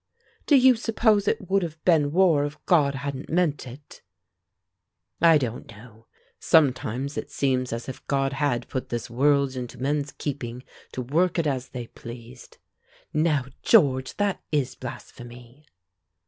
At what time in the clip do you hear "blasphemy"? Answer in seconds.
14.73-15.67